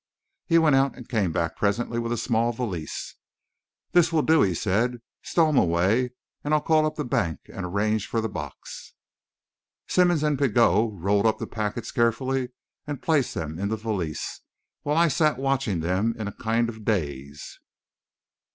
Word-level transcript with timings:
He 0.47 0.57
went 0.57 0.75
out 0.75 0.97
and 0.97 1.07
came 1.07 1.31
back 1.31 1.55
presently 1.55 1.99
with 1.99 2.11
a 2.11 2.17
small 2.17 2.53
valise. 2.53 3.17
"This 3.91 4.11
will 4.11 4.23
do," 4.23 4.41
he 4.41 4.55
said. 4.55 4.99
"Stow 5.21 5.49
'em 5.49 5.59
away, 5.59 6.13
and 6.43 6.55
I'll 6.55 6.61
call 6.61 6.87
up 6.87 6.95
the 6.95 7.05
bank 7.05 7.41
and 7.53 7.67
arrange 7.67 8.07
for 8.07 8.19
the 8.19 8.27
box." 8.27 8.95
Simmonds 9.87 10.23
and 10.23 10.39
Pigot 10.39 10.89
rolled 10.93 11.27
up 11.27 11.37
the 11.37 11.45
packets 11.45 11.91
carefully 11.91 12.49
and 12.87 13.03
placed 13.03 13.35
them 13.35 13.59
in 13.59 13.69
the 13.69 13.77
valise, 13.77 14.41
while 14.81 14.97
I 14.97 15.07
sat 15.07 15.37
watching 15.37 15.81
them 15.81 16.15
in 16.17 16.27
a 16.27 16.31
kind 16.31 16.67
of 16.67 16.83
daze. 16.83 17.59